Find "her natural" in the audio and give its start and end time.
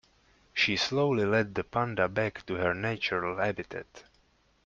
2.55-3.37